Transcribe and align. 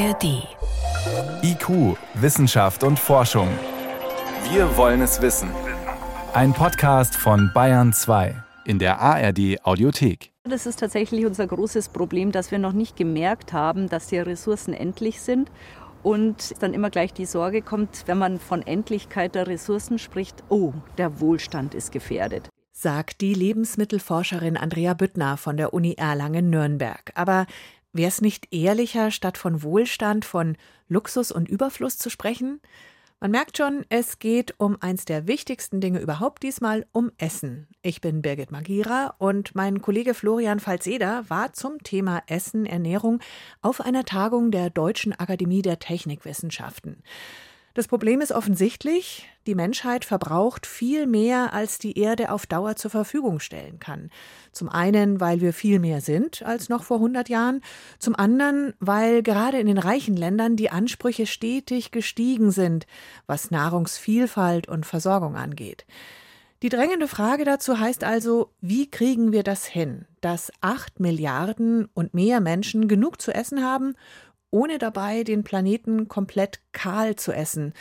ARD. 0.00 0.48
IQ, 1.42 1.94
Wissenschaft 2.14 2.84
und 2.84 2.98
Forschung. 2.98 3.48
Wir 4.50 4.74
wollen 4.78 5.02
es 5.02 5.20
wissen. 5.20 5.50
Ein 6.32 6.54
Podcast 6.54 7.14
von 7.14 7.50
Bayern 7.52 7.92
2 7.92 8.34
in 8.64 8.78
der 8.78 8.98
ARD 8.98 9.62
Audiothek. 9.62 10.32
Das 10.44 10.64
ist 10.64 10.80
tatsächlich 10.80 11.26
unser 11.26 11.46
großes 11.46 11.90
Problem, 11.90 12.32
dass 12.32 12.50
wir 12.50 12.58
noch 12.58 12.72
nicht 12.72 12.96
gemerkt 12.96 13.52
haben, 13.52 13.90
dass 13.90 14.06
die 14.06 14.18
Ressourcen 14.18 14.72
endlich 14.72 15.20
sind 15.20 15.50
und 16.02 16.62
dann 16.62 16.72
immer 16.72 16.88
gleich 16.88 17.12
die 17.12 17.26
Sorge 17.26 17.60
kommt, 17.60 18.04
wenn 18.06 18.16
man 18.16 18.38
von 18.38 18.62
Endlichkeit 18.62 19.34
der 19.34 19.48
Ressourcen 19.48 19.98
spricht, 19.98 20.42
oh, 20.48 20.72
der 20.96 21.20
Wohlstand 21.20 21.74
ist 21.74 21.92
gefährdet. 21.92 22.48
Sagt 22.72 23.20
die 23.20 23.34
Lebensmittelforscherin 23.34 24.56
Andrea 24.56 24.94
Büttner 24.94 25.36
von 25.36 25.58
der 25.58 25.74
Uni 25.74 25.96
Erlangen-Nürnberg. 25.98 27.12
Aber 27.14 27.44
wäre 27.92 28.08
es 28.08 28.20
nicht 28.20 28.52
ehrlicher, 28.52 29.10
statt 29.10 29.38
von 29.38 29.62
Wohlstand, 29.62 30.24
von 30.24 30.56
Luxus 30.88 31.32
und 31.32 31.48
Überfluss 31.48 31.98
zu 31.98 32.10
sprechen? 32.10 32.60
Man 33.22 33.32
merkt 33.32 33.58
schon, 33.58 33.84
es 33.90 34.18
geht 34.18 34.54
um 34.56 34.78
eins 34.80 35.04
der 35.04 35.26
wichtigsten 35.26 35.82
Dinge 35.82 36.00
überhaupt 36.00 36.42
diesmal, 36.42 36.86
um 36.92 37.12
Essen. 37.18 37.68
Ich 37.82 38.00
bin 38.00 38.22
Birgit 38.22 38.50
Magira 38.50 39.14
und 39.18 39.54
mein 39.54 39.82
Kollege 39.82 40.14
Florian 40.14 40.58
Falzeder 40.58 41.28
war 41.28 41.52
zum 41.52 41.82
Thema 41.82 42.22
Essen, 42.28 42.64
Ernährung 42.64 43.20
auf 43.60 43.82
einer 43.82 44.06
Tagung 44.06 44.50
der 44.50 44.70
Deutschen 44.70 45.12
Akademie 45.12 45.60
der 45.60 45.78
Technikwissenschaften. 45.78 47.02
Das 47.72 47.86
Problem 47.86 48.20
ist 48.20 48.32
offensichtlich, 48.32 49.28
die 49.46 49.54
Menschheit 49.54 50.04
verbraucht 50.04 50.66
viel 50.66 51.06
mehr, 51.06 51.52
als 51.52 51.78
die 51.78 51.96
Erde 51.96 52.32
auf 52.32 52.46
Dauer 52.46 52.74
zur 52.74 52.90
Verfügung 52.90 53.38
stellen 53.38 53.78
kann. 53.78 54.10
Zum 54.50 54.68
einen, 54.68 55.20
weil 55.20 55.40
wir 55.40 55.52
viel 55.52 55.78
mehr 55.78 56.00
sind 56.00 56.42
als 56.42 56.68
noch 56.68 56.82
vor 56.82 56.96
100 56.96 57.28
Jahren, 57.28 57.60
zum 58.00 58.16
anderen, 58.16 58.74
weil 58.80 59.22
gerade 59.22 59.60
in 59.60 59.68
den 59.68 59.78
reichen 59.78 60.16
Ländern 60.16 60.56
die 60.56 60.70
Ansprüche 60.70 61.26
stetig 61.26 61.92
gestiegen 61.92 62.50
sind, 62.50 62.86
was 63.28 63.52
Nahrungsvielfalt 63.52 64.66
und 64.66 64.84
Versorgung 64.84 65.36
angeht. 65.36 65.86
Die 66.62 66.68
drängende 66.68 67.08
Frage 67.08 67.46
dazu 67.46 67.78
heißt 67.78 68.04
also, 68.04 68.50
wie 68.60 68.90
kriegen 68.90 69.32
wir 69.32 69.42
das 69.42 69.64
hin, 69.64 70.04
dass 70.20 70.52
acht 70.60 71.00
Milliarden 71.00 71.88
und 71.94 72.12
mehr 72.12 72.40
Menschen 72.40 72.86
genug 72.86 73.22
zu 73.22 73.32
essen 73.32 73.64
haben 73.64 73.94
ohne 74.50 74.78
dabei 74.78 75.24
den 75.24 75.44
Planeten 75.44 76.08
komplett 76.08 76.60
kahl 76.72 77.16
zu 77.16 77.32
essen. 77.32 77.72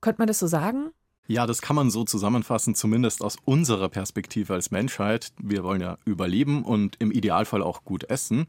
Könnte 0.00 0.20
man 0.20 0.28
das 0.28 0.38
so 0.38 0.46
sagen? 0.46 0.90
Ja, 1.30 1.46
das 1.46 1.60
kann 1.60 1.76
man 1.76 1.90
so 1.90 2.04
zusammenfassen, 2.04 2.74
zumindest 2.74 3.22
aus 3.22 3.36
unserer 3.44 3.90
Perspektive 3.90 4.54
als 4.54 4.70
Menschheit. 4.70 5.32
Wir 5.38 5.62
wollen 5.62 5.82
ja 5.82 5.98
überleben 6.06 6.64
und 6.64 6.96
im 7.00 7.10
Idealfall 7.10 7.62
auch 7.62 7.84
gut 7.84 8.04
essen. 8.04 8.46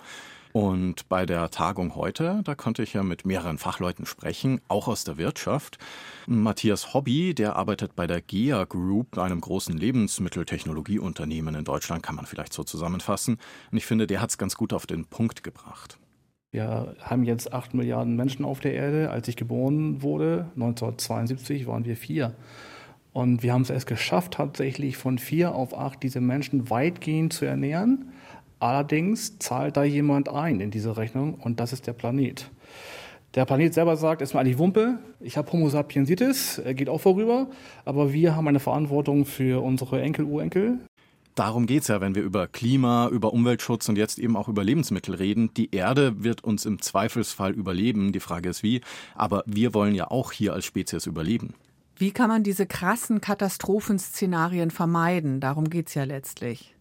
Und 0.51 1.09
bei 1.09 1.25
der 1.25 1.51
Tagung 1.51 1.95
heute, 1.95 2.41
da 2.43 2.55
konnte 2.55 2.81
ich 2.81 2.93
ja 2.93 3.03
mit 3.03 3.25
mehreren 3.25 3.57
Fachleuten 3.57 4.05
sprechen, 4.05 4.61
auch 4.67 4.87
aus 4.87 5.03
der 5.03 5.17
Wirtschaft. 5.17 5.77
Matthias 6.25 6.93
Hobby, 6.93 7.35
der 7.35 7.55
arbeitet 7.55 7.95
bei 7.95 8.07
der 8.07 8.21
GEA 8.21 8.63
Group, 8.63 9.17
einem 9.17 9.41
großen 9.41 9.77
Lebensmitteltechnologieunternehmen 9.77 11.55
in 11.55 11.65
Deutschland, 11.65 12.01
kann 12.01 12.15
man 12.15 12.25
vielleicht 12.25 12.53
so 12.53 12.63
zusammenfassen. 12.63 13.37
Und 13.71 13.77
ich 13.77 13.85
finde, 13.85 14.07
der 14.07 14.21
hat 14.21 14.31
es 14.31 14.37
ganz 14.37 14.55
gut 14.55 14.73
auf 14.73 14.87
den 14.87 15.05
Punkt 15.05 15.43
gebracht. 15.43 15.99
Wir 16.51 16.95
haben 16.99 17.23
jetzt 17.23 17.53
acht 17.53 17.75
Milliarden 17.75 18.15
Menschen 18.15 18.43
auf 18.43 18.59
der 18.59 18.73
Erde. 18.73 19.11
Als 19.11 19.27
ich 19.27 19.35
geboren 19.35 20.01
wurde, 20.01 20.47
1972, 20.55 21.67
waren 21.67 21.85
wir 21.85 21.95
vier. 21.95 22.33
Und 23.13 23.43
wir 23.43 23.53
haben 23.53 23.61
es 23.61 23.69
erst 23.69 23.85
geschafft, 23.85 24.33
tatsächlich 24.33 24.97
von 24.97 25.19
vier 25.19 25.53
auf 25.53 25.77
acht 25.77 26.01
diese 26.01 26.21
Menschen 26.21 26.71
weitgehend 26.71 27.33
zu 27.33 27.45
ernähren. 27.45 28.11
Allerdings 28.59 29.37
zahlt 29.37 29.77
da 29.77 29.83
jemand 29.83 30.29
ein 30.29 30.59
in 30.59 30.71
diese 30.71 30.97
Rechnung 30.97 31.35
und 31.35 31.59
das 31.59 31.71
ist 31.71 31.85
der 31.85 31.93
Planet. 31.93 32.49
Der 33.35 33.45
Planet 33.45 33.73
selber 33.73 33.95
sagt, 33.95 34.23
ist 34.23 34.33
mir 34.33 34.39
eigentlich 34.39 34.57
Wumpe, 34.57 34.97
ich 35.19 35.37
habe 35.37 35.51
Homo 35.51 35.69
sapiensitis, 35.69 36.61
geht 36.73 36.89
auch 36.89 36.99
vorüber, 36.99 37.47
aber 37.85 38.11
wir 38.11 38.35
haben 38.35 38.47
eine 38.47 38.59
Verantwortung 38.59 39.25
für 39.25 39.63
unsere 39.63 40.01
Enkel, 40.01 40.25
Urenkel, 40.25 40.79
Darum 41.39 41.67
geht 41.67 41.83
es 41.83 41.87
ja, 41.87 42.01
wenn 42.01 42.15
wir 42.15 42.21
über 42.21 42.47
Klima, 42.47 43.07
über 43.07 43.31
Umweltschutz 43.31 43.87
und 43.87 43.97
jetzt 43.97 44.19
eben 44.19 44.35
auch 44.35 44.49
über 44.49 44.61
Lebensmittel 44.61 45.15
reden. 45.15 45.53
Die 45.53 45.73
Erde 45.73 46.21
wird 46.21 46.43
uns 46.43 46.65
im 46.65 46.81
Zweifelsfall 46.81 47.53
überleben. 47.53 48.11
Die 48.11 48.19
Frage 48.19 48.49
ist 48.49 48.61
wie. 48.61 48.81
Aber 49.15 49.43
wir 49.45 49.73
wollen 49.73 49.95
ja 49.95 50.11
auch 50.11 50.33
hier 50.33 50.51
als 50.51 50.65
Spezies 50.65 51.05
überleben. 51.05 51.53
Wie 51.95 52.11
kann 52.11 52.27
man 52.27 52.43
diese 52.43 52.65
krassen 52.65 53.21
Katastrophenszenarien 53.21 54.69
vermeiden? 54.69 55.39
Darum 55.39 55.69
geht 55.69 55.87
es 55.87 55.93
ja 55.93 56.03
letztlich. 56.03 56.75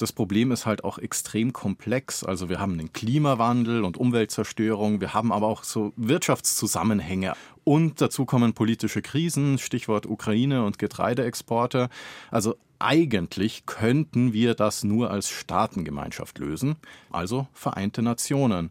Das 0.00 0.12
Problem 0.12 0.50
ist 0.50 0.64
halt 0.64 0.82
auch 0.82 0.96
extrem 0.96 1.52
komplex. 1.52 2.24
Also 2.24 2.48
wir 2.48 2.58
haben 2.58 2.78
den 2.78 2.90
Klimawandel 2.94 3.84
und 3.84 3.98
Umweltzerstörung, 3.98 5.02
wir 5.02 5.12
haben 5.12 5.30
aber 5.30 5.46
auch 5.46 5.62
so 5.62 5.92
Wirtschaftszusammenhänge 5.96 7.34
und 7.64 8.00
dazu 8.00 8.24
kommen 8.24 8.54
politische 8.54 9.02
Krisen, 9.02 9.58
Stichwort 9.58 10.06
Ukraine 10.06 10.64
und 10.64 10.78
Getreideexporte. 10.78 11.90
Also 12.30 12.56
eigentlich 12.78 13.66
könnten 13.66 14.32
wir 14.32 14.54
das 14.54 14.84
nur 14.84 15.10
als 15.10 15.28
Staatengemeinschaft 15.28 16.38
lösen, 16.38 16.76
also 17.10 17.46
Vereinte 17.52 18.00
Nationen. 18.00 18.70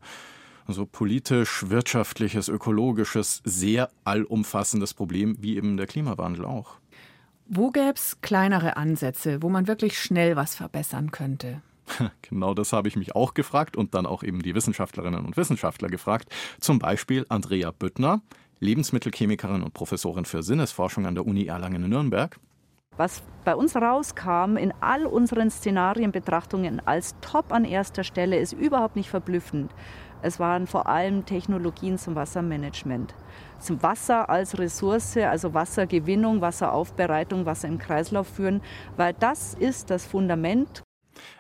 Also 0.66 0.88
politisch, 0.88 1.70
wirtschaftliches, 1.70 2.48
ökologisches, 2.48 3.44
sehr 3.44 3.92
allumfassendes 4.04 4.96
Problem, 4.96 5.36
wie 5.40 5.58
eben 5.58 5.78
der 5.78 5.86
Klimawandel 5.86 6.46
auch. 6.46 6.80
Wo 7.52 7.72
gäbe 7.72 7.94
es 7.96 8.22
kleinere 8.22 8.78
Ansätze, 8.78 9.42
wo 9.42 9.50
man 9.50 9.68
wirklich 9.68 9.98
schnell 9.98 10.36
was 10.36 10.54
verbessern 10.54 11.10
könnte? 11.10 11.64
Genau 12.22 12.54
das 12.54 12.74
habe 12.74 12.88
ich 12.88 12.96
mich 12.96 13.16
auch 13.16 13.34
gefragt 13.34 13.76
und 13.76 13.96
dann 13.96 14.06
auch 14.06 14.22
eben 14.22 14.44
die 14.44 14.54
Wissenschaftlerinnen 14.54 15.26
und 15.26 15.36
Wissenschaftler 15.36 15.90
gefragt. 15.90 16.30
Zum 16.60 16.78
Beispiel 16.78 17.26
Andrea 17.30 17.72
Büttner, 17.72 18.22
Lebensmittelchemikerin 18.60 19.64
und 19.64 19.74
Professorin 19.74 20.26
für 20.26 20.44
Sinnesforschung 20.44 21.08
an 21.08 21.16
der 21.16 21.26
Uni 21.26 21.48
Erlangen 21.48 21.86
in 21.86 21.90
Nürnberg. 21.90 22.38
Was 22.98 23.24
bei 23.46 23.56
uns 23.56 23.76
rauskam 23.76 24.56
in 24.56 24.72
all 24.82 25.08
unseren 25.08 25.50
Szenarienbetrachtungen 25.50 26.86
als 26.86 27.16
Top 27.22 27.52
an 27.52 27.66
erster 27.66 28.04
Stelle, 28.04 28.38
ist 28.38 28.54
überhaupt 28.54 28.96
nicht 28.96 29.10
verblüffend. 29.10 29.72
Es 30.22 30.40
waren 30.40 30.68
vor 30.68 30.88
allem 30.88 31.26
Technologien 31.26 31.98
zum 31.98 32.16
Wassermanagement. 32.16 33.16
Zum 33.60 33.82
Wasser 33.82 34.30
als 34.30 34.58
Ressource, 34.58 35.18
also 35.18 35.54
Wassergewinnung, 35.54 36.42
Wasseraufbereitung, 36.42 37.46
Wasser 37.46 37.68
im 37.68 37.78
Kreislauf 37.78 38.28
führen, 38.28 38.62
weil 38.98 39.14
das 39.14 39.54
ist 39.54 39.90
das 39.90 40.06
Fundament 40.06 40.84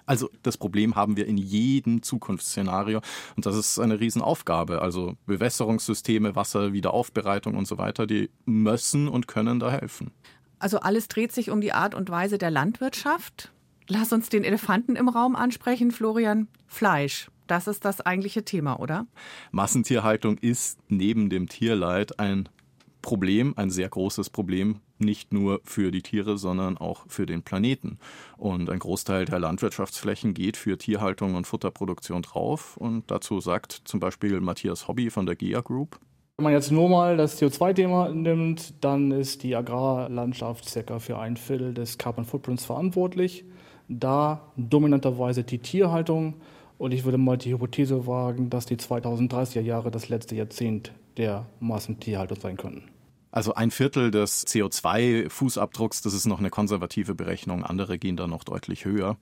also 0.05 0.29
das 0.43 0.57
Problem 0.57 0.95
haben 0.95 1.17
wir 1.17 1.27
in 1.27 1.37
jedem 1.37 2.01
Zukunftsszenario 2.03 3.01
und 3.35 3.45
das 3.45 3.55
ist 3.55 3.79
eine 3.79 3.99
Riesenaufgabe. 3.99 4.81
Also 4.81 5.15
Bewässerungssysteme, 5.25 6.35
Wasserwiederaufbereitung 6.35 7.55
und 7.55 7.67
so 7.67 7.77
weiter, 7.77 8.07
die 8.07 8.29
müssen 8.45 9.07
und 9.07 9.27
können 9.27 9.59
da 9.59 9.71
helfen. 9.71 10.11
Also 10.59 10.79
alles 10.79 11.07
dreht 11.07 11.31
sich 11.31 11.51
um 11.51 11.61
die 11.61 11.73
Art 11.73 11.95
und 11.95 12.09
Weise 12.09 12.37
der 12.37 12.51
Landwirtschaft. 12.51 13.51
Lass 13.87 14.11
uns 14.11 14.29
den 14.29 14.43
Elefanten 14.43 14.95
im 14.95 15.09
Raum 15.09 15.35
ansprechen, 15.35 15.91
Florian. 15.91 16.47
Fleisch. 16.67 17.29
Das 17.49 17.67
ist 17.67 17.83
das 17.83 17.99
eigentliche 18.01 18.45
Thema, 18.45 18.79
oder? 18.79 19.07
Massentierhaltung 19.51 20.37
ist 20.37 20.77
neben 20.87 21.31
dem 21.31 21.49
Tierleid 21.49 22.19
ein 22.19 22.47
Problem, 23.01 23.55
ein 23.57 23.71
sehr 23.71 23.89
großes 23.89 24.29
Problem, 24.29 24.81
nicht 24.99 25.33
nur 25.33 25.59
für 25.63 25.89
die 25.89 26.03
Tiere, 26.03 26.37
sondern 26.37 26.77
auch 26.77 27.05
für 27.07 27.25
den 27.25 27.41
Planeten. 27.41 27.97
Und 28.37 28.69
ein 28.69 28.77
Großteil 28.77 29.25
der 29.25 29.39
Landwirtschaftsflächen 29.39 30.35
geht 30.35 30.57
für 30.57 30.77
Tierhaltung 30.77 31.33
und 31.33 31.47
Futterproduktion 31.47 32.21
drauf. 32.21 32.77
Und 32.77 33.09
dazu 33.09 33.39
sagt 33.39 33.81
zum 33.85 33.99
Beispiel 33.99 34.41
Matthias 34.41 34.87
Hobby 34.87 35.09
von 35.09 35.25
der 35.25 35.35
GEA 35.35 35.61
Group, 35.61 35.99
wenn 36.37 36.43
man 36.43 36.53
jetzt 36.53 36.71
nur 36.71 36.87
mal 36.87 37.17
das 37.17 37.41
CO2-Thema 37.41 38.09
nimmt, 38.09 38.85
dann 38.85 39.11
ist 39.11 39.43
die 39.43 39.57
Agrarlandschaft 39.57 40.69
circa 40.69 40.99
für 40.99 41.17
ein 41.19 41.35
Viertel 41.35 41.73
des 41.73 41.97
Carbon 41.97 42.23
Footprints 42.23 42.63
verantwortlich. 42.63 43.43
Da 43.89 44.53
dominanterweise 44.55 45.43
die 45.43 45.59
Tierhaltung. 45.59 46.35
Und 46.79 46.93
ich 46.93 47.03
würde 47.03 47.17
mal 47.17 47.37
die 47.37 47.53
Hypothese 47.53 48.07
wagen, 48.07 48.49
dass 48.49 48.65
die 48.65 48.77
2030er 48.77 49.59
Jahre 49.59 49.91
das 49.91 50.07
letzte 50.07 50.35
Jahrzehnt 50.35 50.93
der 51.17 51.45
Massentierhaltung 51.59 52.39
sein 52.39 52.55
könnten. 52.55 52.83
Also 53.31 53.53
ein 53.53 53.69
Viertel 53.69 54.11
des 54.11 54.47
CO2-Fußabdrucks, 54.47 56.01
das 56.01 56.13
ist 56.13 56.25
noch 56.25 56.39
eine 56.39 56.49
konservative 56.49 57.15
Berechnung, 57.15 57.65
andere 57.65 57.99
gehen 57.99 58.15
da 58.15 58.27
noch 58.27 58.45
deutlich 58.45 58.85
höher. 58.85 59.17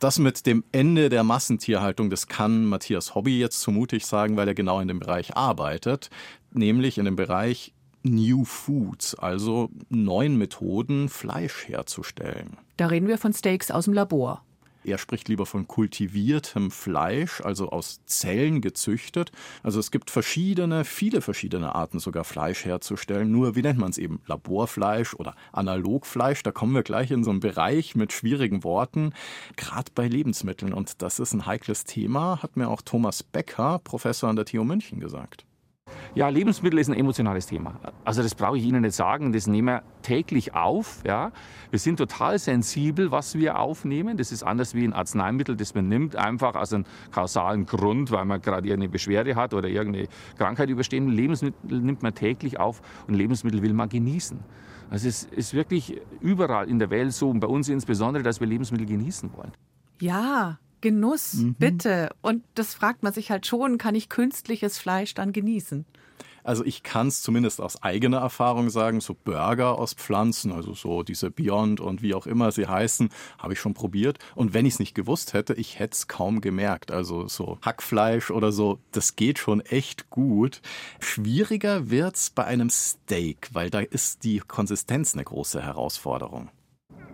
Das 0.00 0.18
mit 0.18 0.46
dem 0.46 0.64
Ende 0.72 1.08
der 1.08 1.22
Massentierhaltung, 1.22 2.10
das 2.10 2.26
kann 2.26 2.66
Matthias 2.66 3.14
Hobby 3.14 3.38
jetzt 3.38 3.60
zu 3.60 3.70
mutig 3.70 4.04
sagen, 4.04 4.36
weil 4.36 4.48
er 4.48 4.54
genau 4.54 4.80
in 4.80 4.88
dem 4.88 4.98
Bereich 4.98 5.36
arbeitet, 5.36 6.10
nämlich 6.50 6.98
in 6.98 7.04
dem 7.04 7.16
Bereich 7.16 7.72
New 8.02 8.44
Foods, 8.44 9.14
also 9.14 9.70
neuen 9.88 10.36
Methoden, 10.36 11.08
Fleisch 11.08 11.68
herzustellen. 11.68 12.56
Da 12.76 12.88
reden 12.88 13.06
wir 13.06 13.16
von 13.16 13.32
Steaks 13.32 13.70
aus 13.70 13.84
dem 13.84 13.94
Labor. 13.94 14.42
Er 14.86 14.98
spricht 14.98 15.28
lieber 15.28 15.46
von 15.46 15.66
kultiviertem 15.66 16.70
Fleisch, 16.70 17.40
also 17.40 17.70
aus 17.70 18.00
Zellen 18.06 18.60
gezüchtet. 18.60 19.32
Also 19.64 19.80
es 19.80 19.90
gibt 19.90 20.10
verschiedene, 20.10 20.84
viele 20.84 21.22
verschiedene 21.22 21.74
Arten 21.74 21.98
sogar 21.98 22.22
Fleisch 22.22 22.64
herzustellen. 22.64 23.32
Nur 23.32 23.56
wie 23.56 23.62
nennt 23.62 23.80
man 23.80 23.90
es 23.90 23.98
eben? 23.98 24.20
Laborfleisch 24.26 25.14
oder 25.14 25.34
Analogfleisch. 25.50 26.44
Da 26.44 26.52
kommen 26.52 26.72
wir 26.72 26.84
gleich 26.84 27.10
in 27.10 27.24
so 27.24 27.30
einen 27.30 27.40
Bereich 27.40 27.96
mit 27.96 28.12
schwierigen 28.12 28.62
Worten, 28.62 29.12
gerade 29.56 29.90
bei 29.92 30.06
Lebensmitteln. 30.06 30.72
Und 30.72 31.02
das 31.02 31.18
ist 31.18 31.32
ein 31.32 31.46
heikles 31.46 31.82
Thema, 31.82 32.40
hat 32.40 32.56
mir 32.56 32.68
auch 32.68 32.80
Thomas 32.80 33.24
Becker, 33.24 33.80
Professor 33.82 34.30
an 34.30 34.36
der 34.36 34.44
TU 34.44 34.62
München, 34.62 35.00
gesagt. 35.00 35.44
Ja, 36.16 36.30
Lebensmittel 36.30 36.78
ist 36.78 36.88
ein 36.88 36.94
emotionales 36.94 37.46
Thema. 37.46 37.74
Also 38.02 38.22
das 38.22 38.34
brauche 38.34 38.56
ich 38.56 38.64
Ihnen 38.64 38.80
nicht 38.80 38.94
sagen, 38.94 39.34
das 39.34 39.46
nehmen 39.46 39.68
wir 39.68 39.82
täglich 40.00 40.54
auf. 40.54 41.02
Ja. 41.04 41.30
Wir 41.68 41.78
sind 41.78 41.98
total 41.98 42.38
sensibel, 42.38 43.10
was 43.10 43.34
wir 43.34 43.58
aufnehmen. 43.58 44.16
Das 44.16 44.32
ist 44.32 44.42
anders 44.42 44.74
wie 44.74 44.84
ein 44.84 44.94
Arzneimittel, 44.94 45.56
das 45.56 45.74
man 45.74 45.88
nimmt, 45.88 46.16
einfach 46.16 46.54
aus 46.54 46.72
einem 46.72 46.86
kausalen 47.10 47.66
Grund, 47.66 48.12
weil 48.12 48.24
man 48.24 48.40
gerade 48.40 48.66
irgendeine 48.66 48.88
Beschwerde 48.88 49.36
hat 49.36 49.52
oder 49.52 49.68
irgendeine 49.68 50.08
Krankheit 50.38 50.70
überstehen. 50.70 51.10
Lebensmittel 51.10 51.82
nimmt 51.82 52.02
man 52.02 52.14
täglich 52.14 52.58
auf 52.58 52.80
und 53.06 53.12
Lebensmittel 53.12 53.60
will 53.60 53.74
man 53.74 53.90
genießen. 53.90 54.40
Also 54.88 55.08
es 55.08 55.24
ist 55.24 55.52
wirklich 55.52 56.00
überall 56.22 56.70
in 56.70 56.78
der 56.78 56.88
Welt 56.88 57.12
so, 57.12 57.28
und 57.28 57.40
bei 57.40 57.46
uns 57.46 57.68
insbesondere, 57.68 58.22
dass 58.22 58.40
wir 58.40 58.46
Lebensmittel 58.46 58.86
genießen 58.86 59.30
wollen. 59.36 59.52
Ja, 60.00 60.58
Genuss, 60.80 61.34
mhm. 61.34 61.54
bitte. 61.54 62.10
Und 62.22 62.44
das 62.54 62.74
fragt 62.74 63.02
man 63.02 63.12
sich 63.12 63.30
halt 63.30 63.46
schon, 63.46 63.78
kann 63.78 63.94
ich 63.94 64.08
künstliches 64.08 64.78
Fleisch 64.78 65.14
dann 65.14 65.32
genießen? 65.32 65.84
Also 66.46 66.64
ich 66.64 66.84
kann 66.84 67.08
es 67.08 67.22
zumindest 67.22 67.60
aus 67.60 67.82
eigener 67.82 68.18
Erfahrung 68.18 68.70
sagen, 68.70 69.00
so 69.00 69.14
Burger 69.14 69.76
aus 69.78 69.94
Pflanzen, 69.94 70.52
also 70.52 70.74
so 70.74 71.02
diese 71.02 71.32
Beyond 71.32 71.80
und 71.80 72.02
wie 72.02 72.14
auch 72.14 72.28
immer 72.28 72.52
sie 72.52 72.68
heißen, 72.68 73.10
habe 73.38 73.54
ich 73.54 73.58
schon 73.58 73.74
probiert. 73.74 74.20
Und 74.36 74.54
wenn 74.54 74.64
ich 74.64 74.74
es 74.74 74.78
nicht 74.78 74.94
gewusst 74.94 75.32
hätte, 75.32 75.54
ich 75.54 75.80
hätte 75.80 75.96
es 75.96 76.06
kaum 76.06 76.40
gemerkt. 76.40 76.92
Also 76.92 77.26
so 77.26 77.58
Hackfleisch 77.62 78.30
oder 78.30 78.52
so, 78.52 78.78
das 78.92 79.16
geht 79.16 79.40
schon 79.40 79.60
echt 79.60 80.08
gut. 80.08 80.62
Schwieriger 81.00 81.90
wird 81.90 82.14
es 82.14 82.30
bei 82.30 82.44
einem 82.44 82.70
Steak, 82.70 83.48
weil 83.52 83.68
da 83.68 83.80
ist 83.80 84.22
die 84.22 84.38
Konsistenz 84.38 85.14
eine 85.14 85.24
große 85.24 85.60
Herausforderung. 85.60 86.50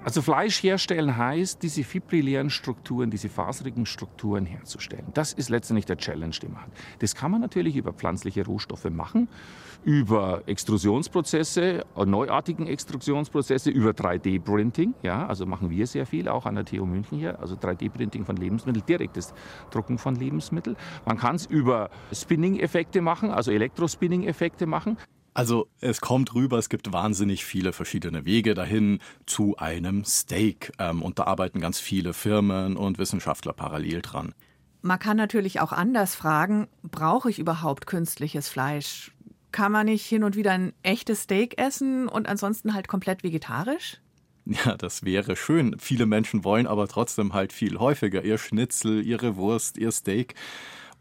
Also 0.04 0.20
Fleisch 0.20 0.62
herstellen 0.64 1.16
heißt, 1.16 1.62
diese 1.62 1.84
fibrillären 1.84 2.50
Strukturen, 2.50 3.10
diese 3.10 3.28
faserigen 3.28 3.86
Strukturen 3.86 4.46
herzustellen. 4.46 5.06
Das 5.14 5.32
ist 5.32 5.48
letztendlich 5.48 5.86
der 5.86 5.96
Challenge, 5.96 6.34
den 6.42 6.52
man 6.52 6.62
hat. 6.62 6.70
Das 6.98 7.14
kann 7.14 7.30
man 7.30 7.40
natürlich 7.40 7.76
über 7.76 7.92
pflanzliche 7.92 8.44
Rohstoffe 8.44 8.90
machen, 8.90 9.28
über 9.84 10.42
Extrusionsprozesse, 10.46 11.84
neuartigen 12.04 12.66
Extrusionsprozesse, 12.66 13.70
über 13.70 13.90
3D-Printing. 13.90 14.94
Ja, 15.02 15.26
also 15.26 15.46
machen 15.46 15.70
wir 15.70 15.86
sehr 15.86 16.04
viel, 16.04 16.28
auch 16.28 16.46
an 16.46 16.56
der 16.56 16.64
TU 16.64 16.84
München 16.84 17.18
hier. 17.18 17.38
Also 17.40 17.54
3D-Printing 17.54 18.24
von 18.24 18.36
Lebensmitteln, 18.36 18.84
direktes 18.84 19.32
Drucken 19.70 19.98
von 19.98 20.16
Lebensmitteln. 20.16 20.76
Man 21.06 21.16
kann 21.16 21.36
es 21.36 21.46
über 21.46 21.90
Spinning-Effekte 22.12 23.02
machen, 23.02 23.30
also 23.30 23.52
Elektrospinning-Effekte 23.52 24.66
machen. 24.66 24.96
Also 25.34 25.68
es 25.80 26.00
kommt 26.00 26.34
rüber, 26.34 26.58
es 26.58 26.68
gibt 26.68 26.92
wahnsinnig 26.92 27.44
viele 27.44 27.72
verschiedene 27.72 28.24
Wege 28.24 28.54
dahin 28.54 28.98
zu 29.26 29.56
einem 29.56 30.04
Steak. 30.04 30.72
Ähm, 30.78 31.02
und 31.02 31.18
da 31.18 31.24
arbeiten 31.24 31.60
ganz 31.60 31.80
viele 31.80 32.12
Firmen 32.12 32.76
und 32.76 32.98
Wissenschaftler 32.98 33.52
parallel 33.52 34.02
dran. 34.02 34.34
Man 34.82 34.98
kann 34.98 35.16
natürlich 35.16 35.60
auch 35.60 35.72
anders 35.72 36.14
fragen, 36.14 36.68
brauche 36.82 37.30
ich 37.30 37.38
überhaupt 37.38 37.86
künstliches 37.86 38.48
Fleisch? 38.48 39.12
Kann 39.52 39.72
man 39.72 39.86
nicht 39.86 40.04
hin 40.04 40.24
und 40.24 40.34
wieder 40.34 40.52
ein 40.52 40.72
echtes 40.82 41.22
Steak 41.22 41.58
essen 41.58 42.08
und 42.08 42.28
ansonsten 42.28 42.74
halt 42.74 42.88
komplett 42.88 43.22
vegetarisch? 43.22 43.98
Ja, 44.44 44.76
das 44.76 45.04
wäre 45.04 45.36
schön. 45.36 45.78
Viele 45.78 46.04
Menschen 46.04 46.42
wollen 46.42 46.66
aber 46.66 46.88
trotzdem 46.88 47.32
halt 47.32 47.52
viel 47.52 47.78
häufiger 47.78 48.24
ihr 48.24 48.38
Schnitzel, 48.38 49.06
ihre 49.06 49.36
Wurst, 49.36 49.78
ihr 49.78 49.92
Steak. 49.92 50.34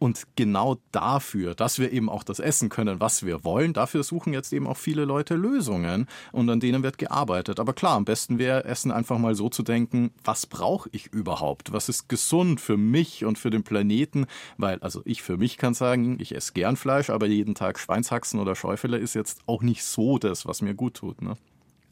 Und 0.02 0.24
genau 0.36 0.78
dafür, 0.92 1.54
dass 1.54 1.78
wir 1.78 1.92
eben 1.92 2.10
auch 2.10 2.24
das 2.24 2.40
essen 2.40 2.70
können, 2.70 3.00
was 3.00 3.24
wir 3.24 3.44
wollen, 3.44 3.74
dafür 3.74 4.02
suchen 4.02 4.34
jetzt 4.34 4.52
eben 4.52 4.66
auch 4.66 4.78
viele 4.78 5.06
Leute 5.06 5.36
Lösungen 5.36 6.08
und 6.32 6.50
an 6.50 6.60
denen 6.60 6.82
wird 6.82 6.98
gearbeitet. 6.98 7.60
Aber 7.60 7.74
klar, 7.74 7.98
am 7.98 8.06
besten 8.06 8.40
wäre 8.40 8.66
Essen 8.66 8.92
einfach 8.92 9.20
mal 9.20 9.36
so 9.36 9.48
zu 9.48 9.62
denken, 9.62 10.10
was 10.24 10.48
brauche 10.48 10.90
ich 10.92 11.14
überhaupt? 11.14 11.72
Was 11.72 11.88
ist 11.88 12.10
gesund 12.10 12.60
für 12.60 12.78
mich 12.78 13.26
und 13.26 13.38
für 13.38 13.52
den 13.52 13.62
Planeten? 13.62 14.26
Weil, 14.58 14.80
also 14.80 15.04
ich 15.06 15.22
für 15.22 15.38
mich 15.38 15.60
kann 15.60 15.76
sagen, 15.76 16.18
ich 16.20 16.34
esse 16.34 16.54
gern 16.54 16.78
Fleisch, 16.78 17.12
aber 17.12 17.28
jeden 17.28 17.54
Tag 17.54 17.78
Schweinshaxen 17.78 18.40
oder 18.40 18.56
Schäufele 18.56 18.98
ist 18.98 19.14
jetzt 19.14 19.42
auch 19.46 19.62
nicht 19.62 19.84
so 19.84 20.18
das, 20.18 20.48
was 20.48 20.64
mir 20.64 20.74
gut 20.74 20.96
tut. 20.96 21.22
Ne? 21.22 21.36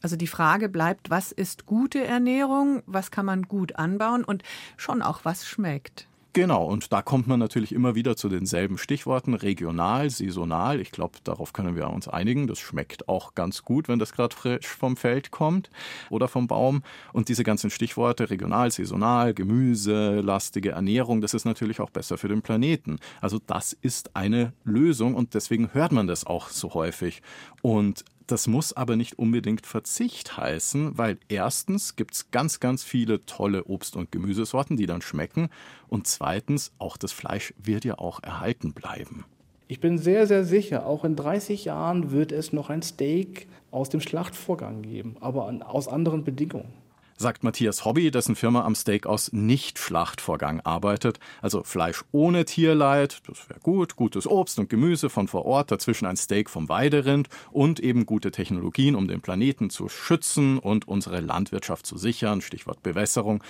Also 0.02 0.16
die 0.16 0.26
Frage 0.26 0.68
bleibt, 0.68 1.10
was 1.10 1.30
ist 1.30 1.64
gute 1.64 2.02
Ernährung? 2.02 2.82
Was 2.86 3.12
kann 3.12 3.26
man 3.26 3.44
gut 3.44 3.76
anbauen? 3.76 4.24
Und 4.24 4.42
schon 4.76 5.00
auch, 5.00 5.20
was 5.24 5.46
schmeckt? 5.46 6.08
Genau, 6.32 6.64
und 6.64 6.92
da 6.92 7.02
kommt 7.02 7.26
man 7.26 7.40
natürlich 7.40 7.72
immer 7.72 7.96
wieder 7.96 8.16
zu 8.16 8.28
denselben 8.28 8.78
Stichworten, 8.78 9.34
regional, 9.34 10.10
saisonal. 10.10 10.80
Ich 10.80 10.92
glaube, 10.92 11.18
darauf 11.24 11.52
können 11.52 11.74
wir 11.74 11.90
uns 11.90 12.06
einigen. 12.06 12.46
Das 12.46 12.60
schmeckt 12.60 13.08
auch 13.08 13.34
ganz 13.34 13.64
gut, 13.64 13.88
wenn 13.88 13.98
das 13.98 14.12
gerade 14.12 14.36
frisch 14.36 14.68
vom 14.68 14.96
Feld 14.96 15.32
kommt 15.32 15.70
oder 16.08 16.28
vom 16.28 16.46
Baum. 16.46 16.84
Und 17.12 17.28
diese 17.28 17.42
ganzen 17.42 17.68
Stichworte, 17.68 18.30
regional, 18.30 18.70
saisonal, 18.70 19.34
Gemüse, 19.34 20.20
lastige 20.20 20.70
Ernährung, 20.70 21.20
das 21.20 21.34
ist 21.34 21.46
natürlich 21.46 21.80
auch 21.80 21.90
besser 21.90 22.16
für 22.16 22.28
den 22.28 22.42
Planeten. 22.42 23.00
Also 23.20 23.40
das 23.44 23.72
ist 23.72 24.14
eine 24.14 24.52
Lösung 24.62 25.16
und 25.16 25.34
deswegen 25.34 25.74
hört 25.74 25.90
man 25.90 26.06
das 26.06 26.24
auch 26.24 26.48
so 26.48 26.74
häufig. 26.74 27.22
Und 27.60 28.04
das 28.30 28.46
muss 28.46 28.72
aber 28.72 28.96
nicht 28.96 29.18
unbedingt 29.18 29.66
Verzicht 29.66 30.36
heißen, 30.36 30.96
weil 30.96 31.18
erstens 31.28 31.96
gibt 31.96 32.14
es 32.14 32.30
ganz, 32.30 32.60
ganz 32.60 32.84
viele 32.84 33.24
tolle 33.26 33.64
Obst- 33.64 33.96
und 33.96 34.12
Gemüsesorten, 34.12 34.76
die 34.76 34.86
dann 34.86 35.02
schmecken. 35.02 35.48
Und 35.88 36.06
zweitens, 36.06 36.72
auch 36.78 36.96
das 36.96 37.12
Fleisch 37.12 37.54
wird 37.58 37.84
ja 37.84 37.98
auch 37.98 38.22
erhalten 38.22 38.72
bleiben. 38.72 39.24
Ich 39.68 39.80
bin 39.80 39.98
sehr, 39.98 40.26
sehr 40.26 40.44
sicher, 40.44 40.86
auch 40.86 41.04
in 41.04 41.16
30 41.16 41.64
Jahren 41.64 42.10
wird 42.10 42.32
es 42.32 42.52
noch 42.52 42.70
ein 42.70 42.82
Steak 42.82 43.46
aus 43.70 43.88
dem 43.88 44.00
Schlachtvorgang 44.00 44.82
geben, 44.82 45.16
aber 45.20 45.52
aus 45.66 45.86
anderen 45.86 46.24
Bedingungen 46.24 46.72
sagt 47.20 47.44
Matthias 47.44 47.84
Hobby, 47.84 48.10
dessen 48.10 48.34
Firma 48.34 48.64
am 48.64 48.74
Steak 48.74 49.06
aus 49.06 49.30
Nicht-Schlachtvorgang 49.32 50.60
arbeitet. 50.62 51.20
Also 51.42 51.62
Fleisch 51.62 52.02
ohne 52.12 52.46
Tierleid, 52.46 53.20
das 53.28 53.48
wäre 53.48 53.60
gut, 53.60 53.94
gutes 53.94 54.26
Obst 54.26 54.58
und 54.58 54.70
Gemüse 54.70 55.10
von 55.10 55.28
vor 55.28 55.44
Ort, 55.44 55.70
dazwischen 55.70 56.06
ein 56.06 56.16
Steak 56.16 56.48
vom 56.48 56.68
Weiderind 56.70 57.28
und 57.52 57.78
eben 57.78 58.06
gute 58.06 58.30
Technologien, 58.30 58.94
um 58.94 59.06
den 59.06 59.20
Planeten 59.20 59.68
zu 59.68 59.88
schützen 59.88 60.58
und 60.58 60.88
unsere 60.88 61.20
Landwirtschaft 61.20 61.86
zu 61.86 61.98
sichern, 61.98 62.40
Stichwort 62.40 62.82
Bewässerung. 62.82 63.44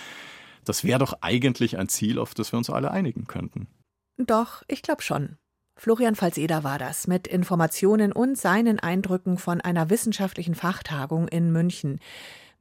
Das 0.65 0.83
wäre 0.83 0.99
doch 0.99 1.13
eigentlich 1.21 1.77
ein 1.77 1.87
Ziel, 1.87 2.19
auf 2.19 2.33
das 2.33 2.51
wir 2.51 2.57
uns 2.57 2.69
alle 2.69 2.91
einigen 2.91 3.25
könnten. 3.25 3.67
Doch, 4.17 4.63
ich 4.67 4.81
glaube 4.81 5.01
schon. 5.01 5.37
Florian 5.77 6.15
Falseder 6.15 6.63
war 6.63 6.77
das 6.77 7.07
mit 7.07 7.25
Informationen 7.25 8.11
und 8.11 8.37
seinen 8.37 8.79
Eindrücken 8.79 9.37
von 9.37 9.61
einer 9.61 9.89
wissenschaftlichen 9.89 10.55
Fachtagung 10.55 11.27
in 11.29 11.51
München. 11.51 11.99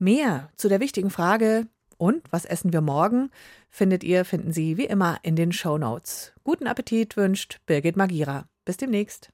Mehr 0.02 0.49
zu 0.56 0.70
der 0.70 0.81
wichtigen 0.81 1.11
Frage, 1.11 1.67
und 1.99 2.23
was 2.32 2.47
essen 2.47 2.73
wir 2.73 2.81
morgen, 2.81 3.31
findet 3.69 4.02
ihr, 4.02 4.25
finden 4.25 4.50
Sie 4.50 4.79
wie 4.79 4.87
immer 4.87 5.19
in 5.23 5.37
den 5.37 5.52
Show 5.52 5.76
Notes. 5.76 6.32
Guten 6.43 6.67
Appetit 6.67 7.19
wünscht 7.19 7.61
Birgit 7.67 7.98
Magira. 7.98 8.46
Bis 8.65 8.79
demnächst. 8.79 9.29